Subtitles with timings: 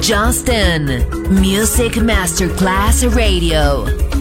[0.00, 1.04] Justin.
[1.28, 4.11] Music Masterclass Radio.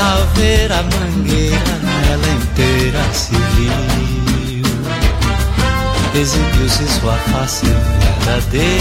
[0.00, 3.80] Ao ver a mangueira nela inteira se viu,
[6.18, 7.66] exibiu-se sua face
[8.26, 8.80] verdadeira.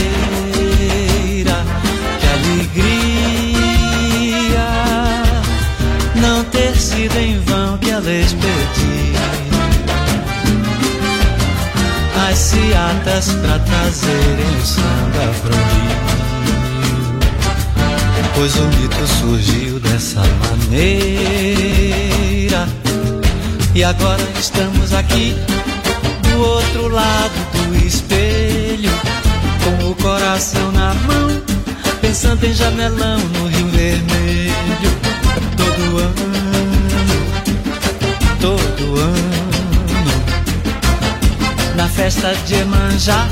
[2.20, 3.60] Que alegria
[6.16, 9.10] não ter sido em vão que ela expediu
[12.30, 15.89] as seatas pra trazerem o samba pro Rio.
[18.40, 21.20] Pois o mito surgiu dessa maneira.
[23.76, 25.36] E agora estamos aqui,
[26.24, 28.92] do outro lado do espelho,
[29.62, 31.42] com o coração na mão,
[32.00, 34.54] pensando em jamelão no Rio Vermelho.
[35.58, 36.32] Todo ano,
[38.40, 40.14] todo ano
[41.76, 43.28] na festa de Emanjá,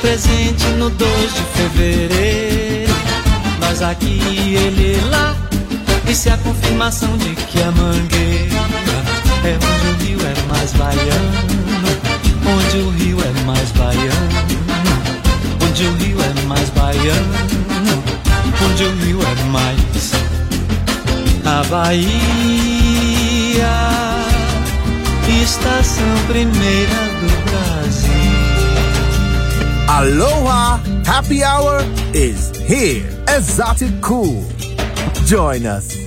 [0.00, 2.89] presente no 2 de fevereiro.
[3.60, 5.36] Nós aqui e ele lá,
[6.08, 8.56] isso é a confirmação de que a mangueira
[9.44, 11.32] é onde o rio é mais baiano,
[12.46, 14.28] onde o rio é mais baiano,
[15.68, 17.34] onde o rio é mais baiano,
[18.64, 19.80] onde o rio é mais
[21.44, 22.10] a Bahia,
[25.42, 28.10] estação primeira do Brasil.
[29.88, 30.80] Aloha!
[31.06, 31.82] Happy Hour
[32.14, 33.19] is here.
[33.36, 34.44] Exotic Cool.
[35.24, 35.99] Join us.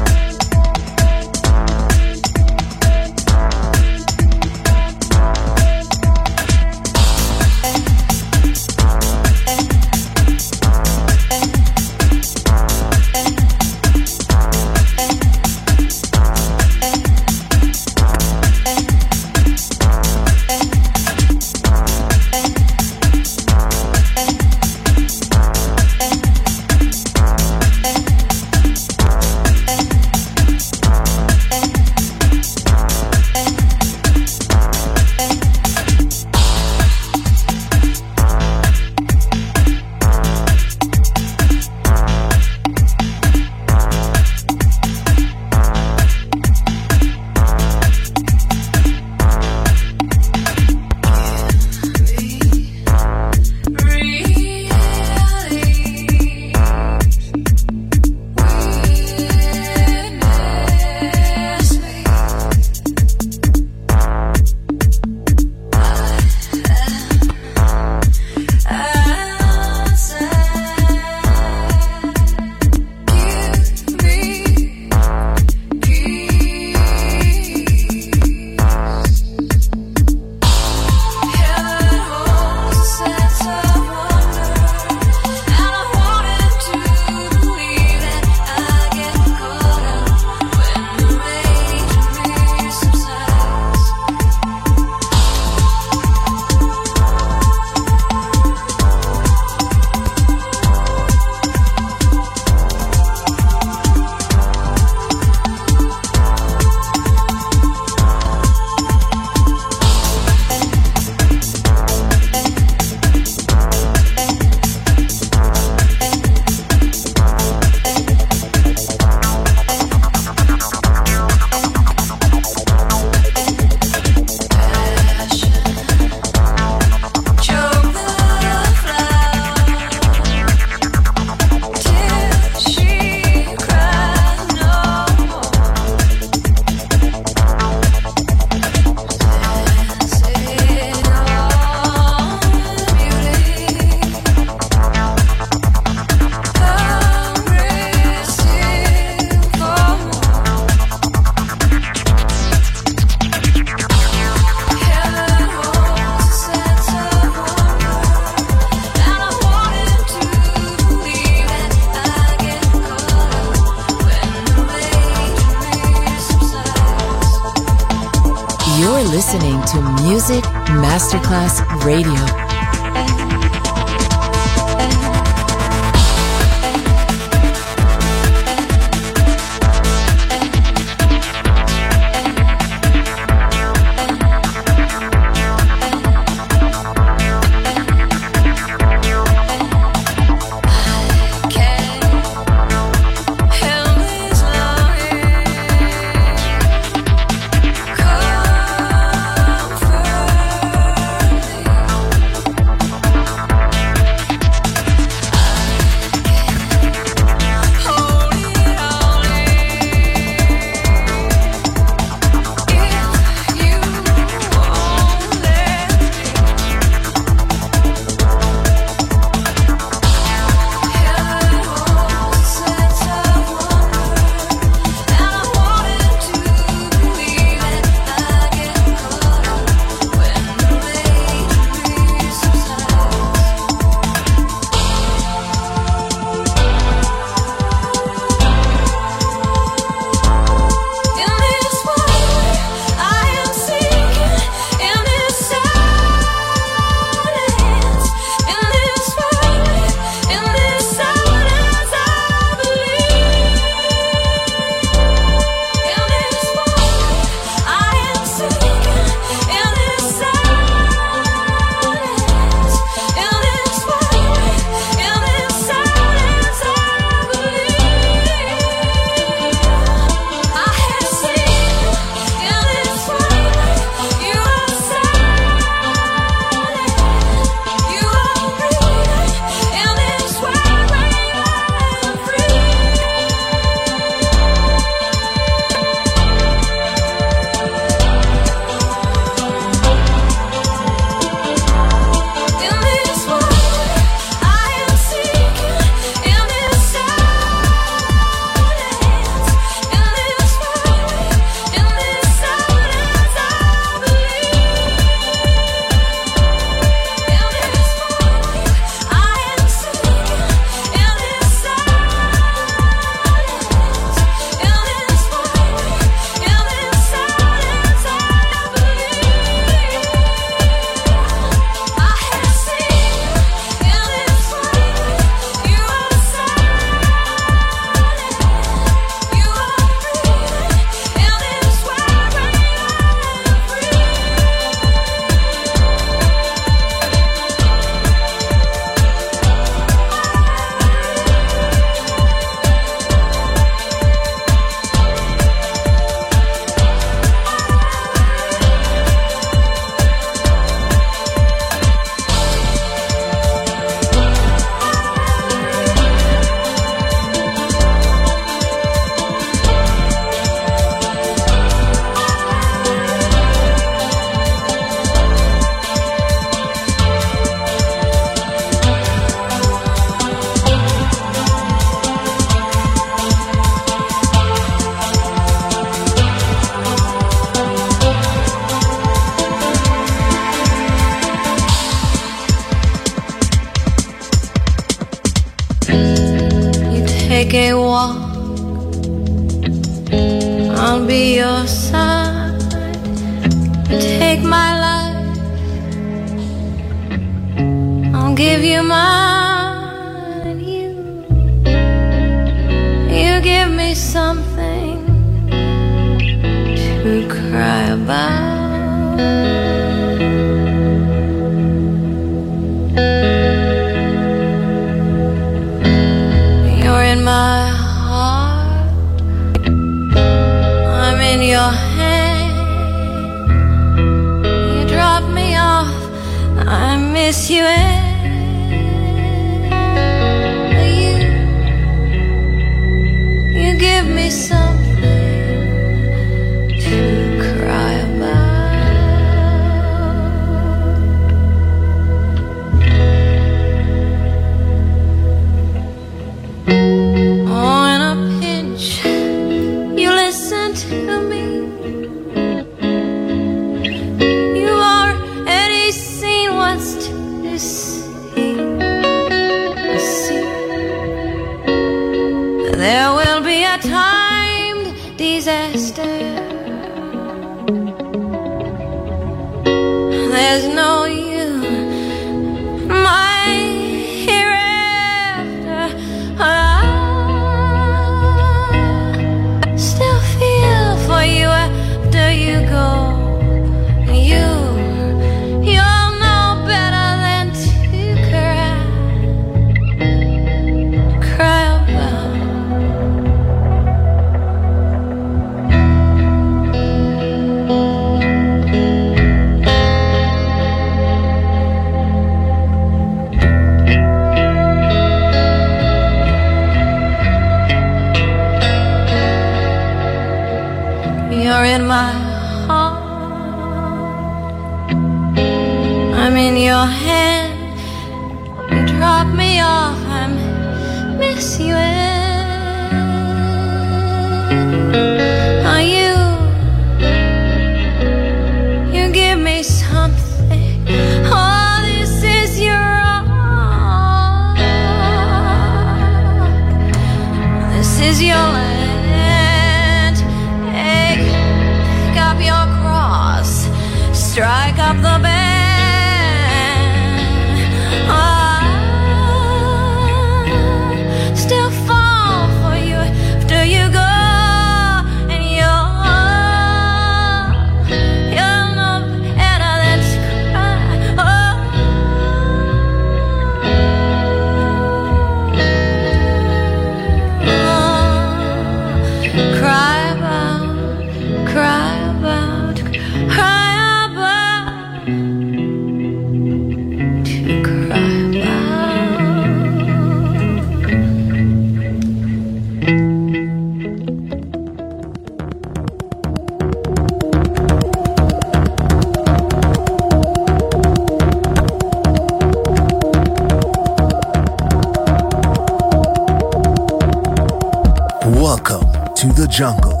[599.54, 600.00] Jungle.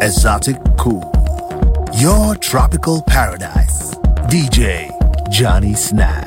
[0.00, 1.04] Exotic Cool.
[1.98, 3.94] Your tropical paradise.
[4.30, 4.90] DJ
[5.30, 6.25] Johnny Snack.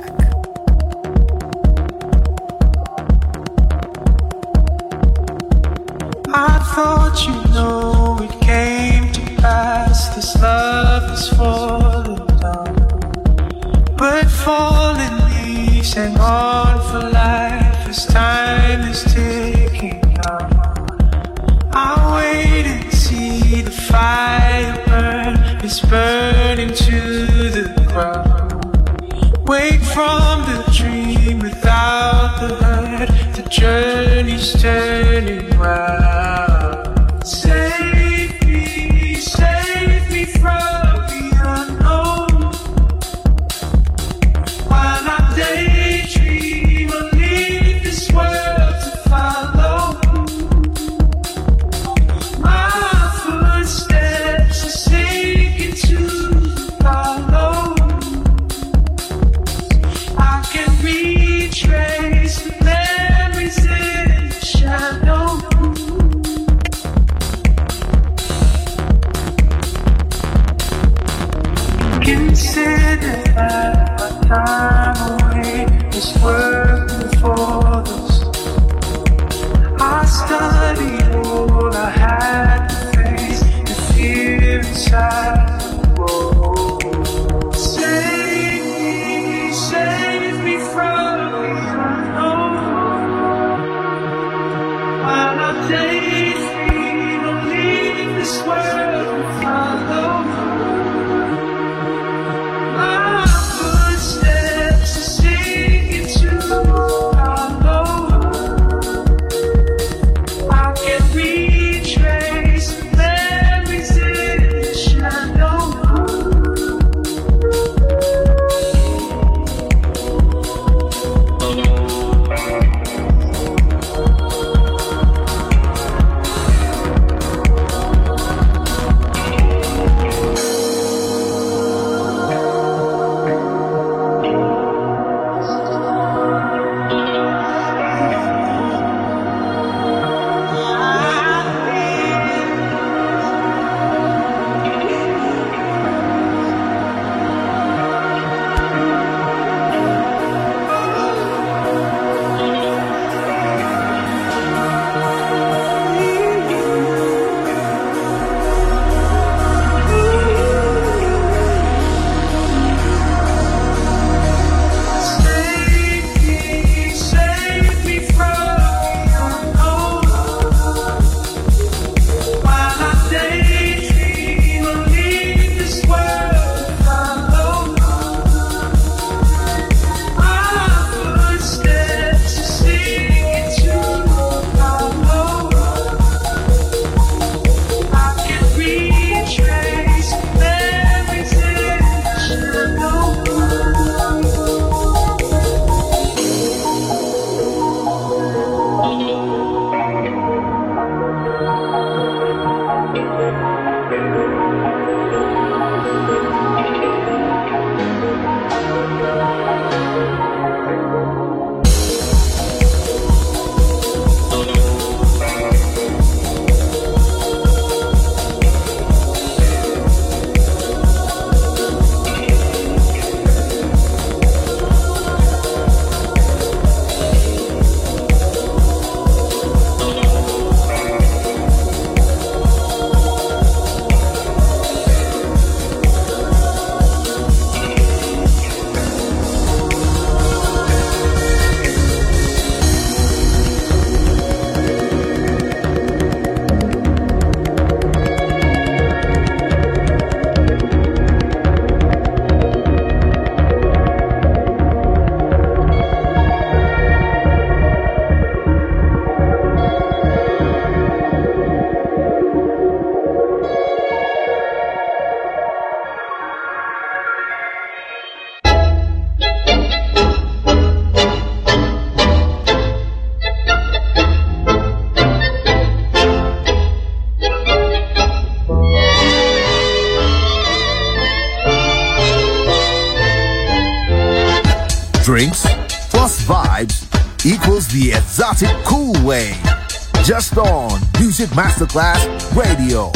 [291.60, 292.89] Masterclass Radio.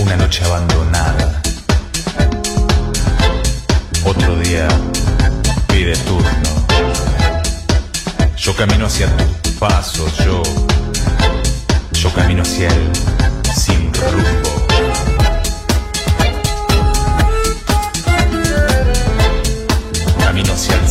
[0.00, 1.40] Una noche abandonada.
[4.04, 4.66] Otro día
[5.68, 6.66] pide turno.
[8.36, 10.42] Yo camino hacia tus pasos, yo.
[11.92, 12.90] Yo camino hacia él
[13.54, 14.43] sin rumbo.
[20.56, 20.83] social.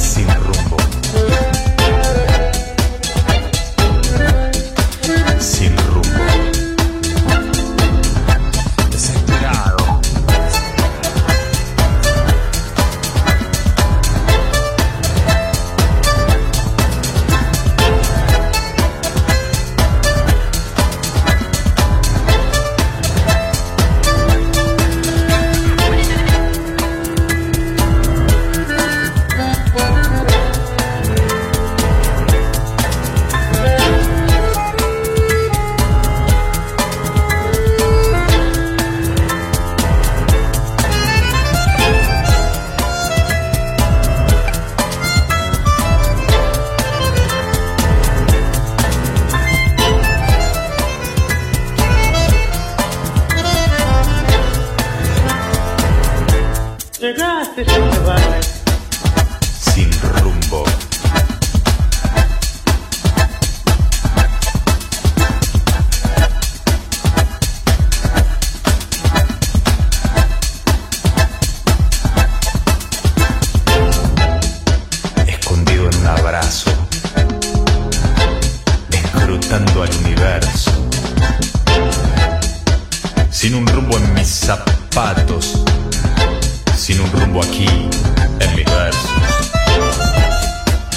[86.77, 89.11] Sin un rumbo aquí en mis versos.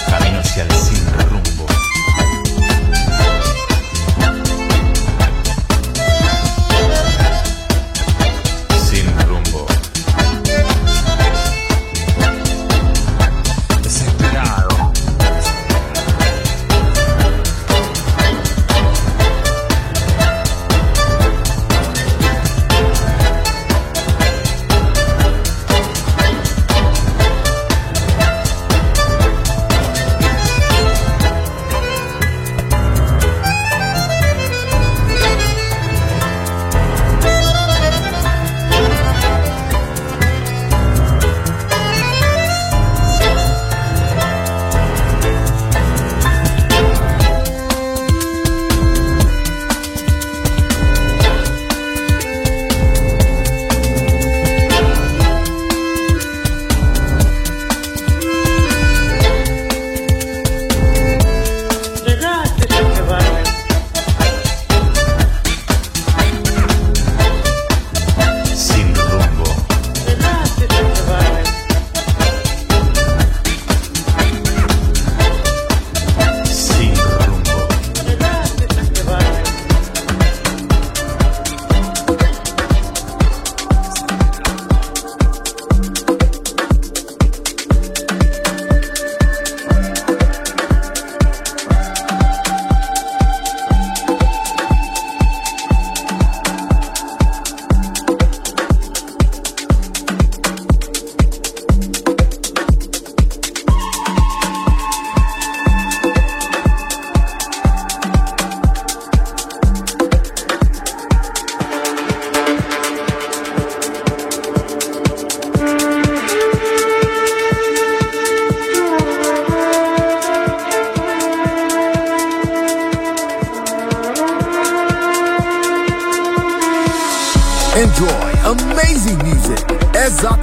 [0.08, 1.05] Camino hacia el sin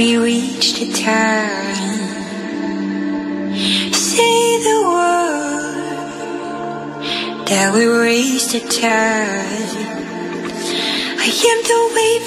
[0.00, 1.74] We reach the turn.
[3.92, 6.16] See the world
[7.46, 9.76] that we raised the tide.
[11.26, 12.26] I am the wave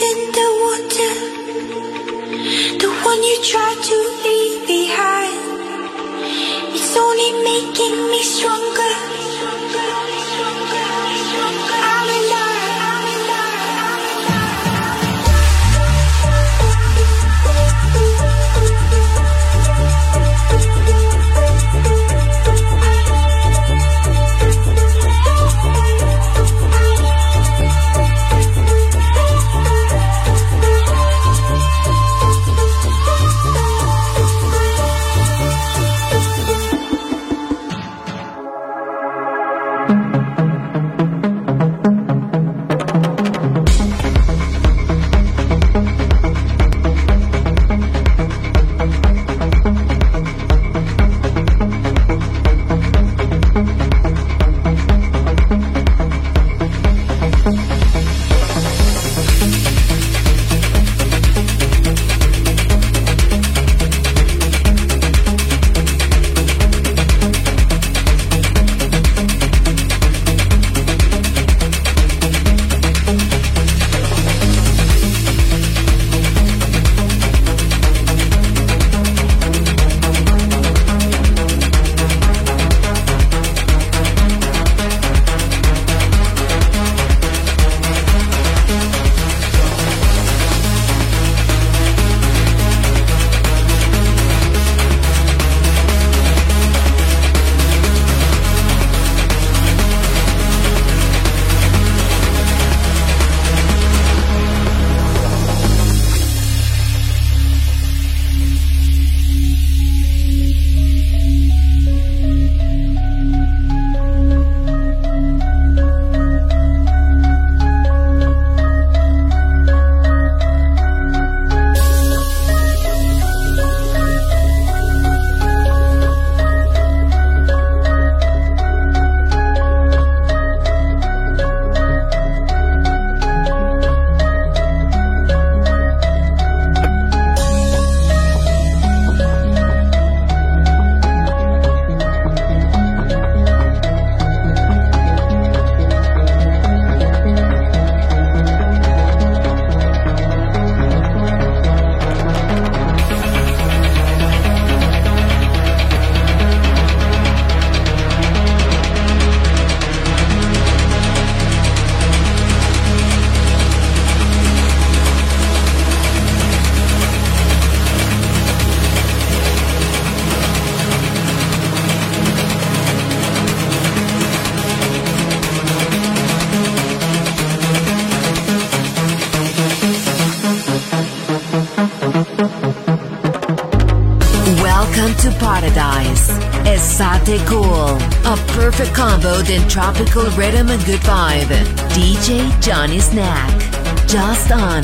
[189.50, 191.48] in tropical rhythm and good vibe.
[191.92, 193.58] DJ Johnny Snack.
[194.06, 194.84] Just on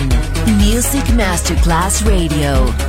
[0.58, 2.89] Music Masterclass Radio.